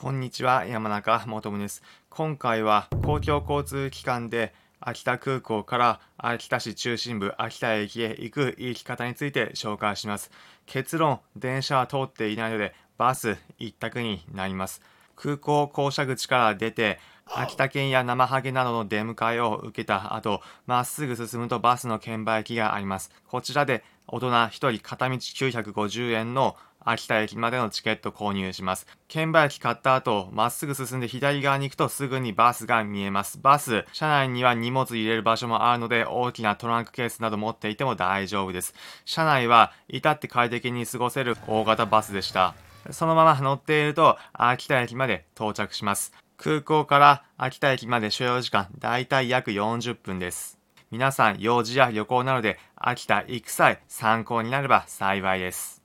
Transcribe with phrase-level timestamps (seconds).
[0.00, 1.82] こんにちは、山中もとむです。
[2.08, 10.30] 今回は公共交通機関で秋田空港から秋田市中心部秋田駅へ行く行き方について紹介します。
[10.66, 14.82] 結論、電車は通っていないのでバス一択になります。
[15.16, 23.10] 空港降車口から出て秋田県や生ハゲなどの出迎えを受けた後、まっすぐ進むとバスの券売機があります。
[23.26, 28.86] こちらで大人1人片道950円の秋田駅までのチケット購入します。
[29.08, 33.38] 券売機買った後、まっすぐ進んで左側に行くとすぐにバスが見えます。
[33.40, 38.74] バス、車内には荷物入れる場所もあるので、大きなトランクケースなど持っていても大丈夫です。
[39.04, 42.54] 車内は至って快適に過ごせる大型バスでした。
[42.90, 46.12] そのまま乗っていると、秋田駅まで到着します。
[46.36, 50.58] 空港から秋田駅まで所要時間、だいたい約40分です。
[50.90, 55.77] 皆さん、用事や旅行などで秋田行く際、参考になれば幸いです。